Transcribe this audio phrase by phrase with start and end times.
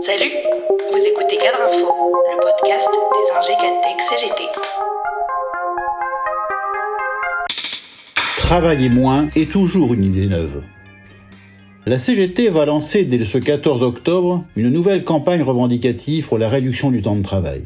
[0.00, 0.30] Salut,
[0.92, 1.92] vous écoutez Cadre Info,
[2.30, 3.52] le podcast des ingé
[3.82, 4.44] Tech CGT.
[8.36, 10.62] Travailler moins est toujours une idée neuve.
[11.86, 16.90] La CGT va lancer dès ce 14 octobre une nouvelle campagne revendicative pour la réduction
[16.90, 17.62] du temps de travail.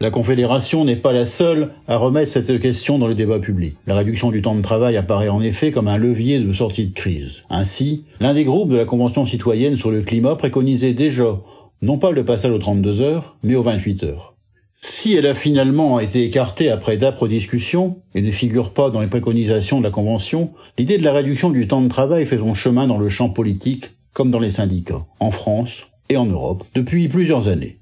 [0.00, 3.76] La Confédération n'est pas la seule à remettre cette question dans le débat public.
[3.86, 6.94] La réduction du temps de travail apparaît en effet comme un levier de sortie de
[6.94, 7.44] crise.
[7.48, 11.38] Ainsi, l'un des groupes de la Convention citoyenne sur le climat préconisait déjà
[11.80, 14.34] non pas le passage aux 32 heures, mais aux 28 heures.
[14.74, 19.06] Si elle a finalement été écartée après d'âpres discussions et ne figure pas dans les
[19.06, 22.88] préconisations de la Convention, l'idée de la réduction du temps de travail fait son chemin
[22.88, 27.48] dans le champ politique comme dans les syndicats, en France et en Europe, depuis plusieurs
[27.48, 27.78] années.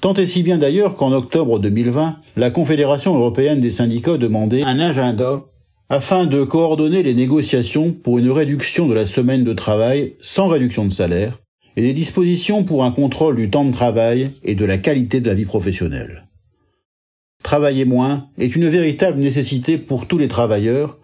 [0.00, 4.78] Tant et si bien d'ailleurs qu'en octobre 2020, la Confédération européenne des syndicats demandait un
[4.78, 5.42] agenda
[5.88, 10.84] afin de coordonner les négociations pour une réduction de la semaine de travail sans réduction
[10.84, 11.40] de salaire
[11.76, 15.28] et des dispositions pour un contrôle du temps de travail et de la qualité de
[15.28, 16.24] la vie professionnelle.
[17.42, 20.98] Travailler moins est une véritable nécessité pour tous les travailleurs,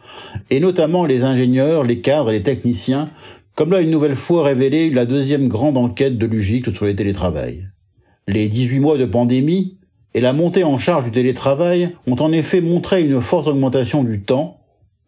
[0.49, 3.09] et notamment les ingénieurs, les cadres et les techniciens,
[3.55, 7.69] comme l'a une nouvelle fois révélé la deuxième grande enquête de l'UGIC sur le télétravail.
[8.29, 9.77] Les 18 mois de pandémie
[10.15, 14.21] et la montée en charge du télétravail ont en effet montré une forte augmentation du
[14.21, 14.59] temps,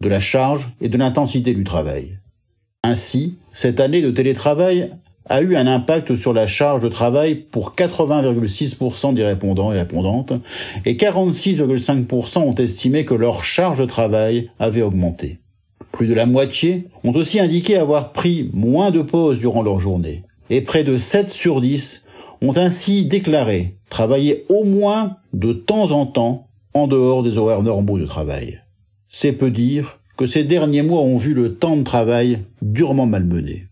[0.00, 2.18] de la charge et de l'intensité du travail.
[2.82, 4.90] Ainsi, cette année de télétravail
[5.26, 10.32] a eu un impact sur la charge de travail pour 80,6% des répondants et répondantes,
[10.84, 15.38] et 46,5% ont estimé que leur charge de travail avait augmenté.
[15.92, 20.24] Plus de la moitié ont aussi indiqué avoir pris moins de pauses durant leur journée,
[20.50, 22.04] et près de 7 sur 10
[22.42, 27.98] ont ainsi déclaré travailler au moins de temps en temps en dehors des horaires normaux
[27.98, 28.60] de travail.
[29.08, 33.68] C'est peu dire que ces derniers mois ont vu le temps de travail durement malmené.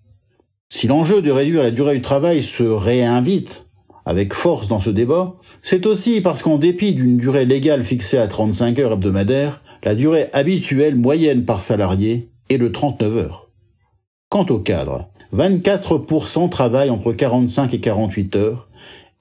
[0.68, 3.66] Si l'enjeu de réduire la durée du travail se réinvite
[4.06, 8.28] avec force dans ce débat, c'est aussi parce qu'en dépit d'une durée légale fixée à
[8.28, 13.48] 35 heures hebdomadaires, la durée habituelle moyenne par salarié est de 39 heures.
[14.28, 18.68] Quant au cadre, 24% travaillent entre 45 et 48 heures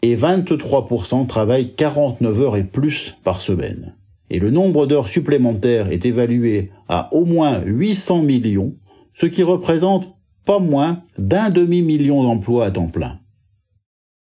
[0.01, 3.95] et 23% travaillent 49 heures et plus par semaine.
[4.29, 8.75] Et le nombre d'heures supplémentaires est évalué à au moins 800 millions,
[9.13, 10.15] ce qui représente
[10.45, 13.19] pas moins d'un demi-million d'emplois à temps plein.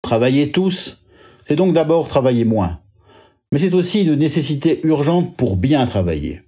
[0.03, 1.05] Travailler tous,
[1.47, 2.81] c'est donc d'abord travailler moins.
[3.51, 6.43] Mais c'est aussi une nécessité urgente pour bien travailler.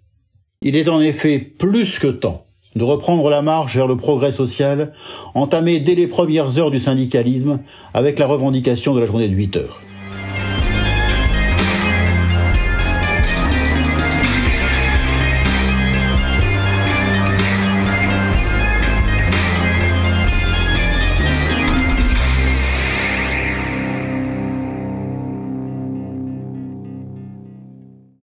[0.62, 2.43] Il est en effet plus que temps
[2.74, 4.92] de reprendre la marche vers le progrès social,
[5.34, 7.60] entamé dès les premières heures du syndicalisme
[7.92, 9.80] avec la revendication de la journée de 8 heures.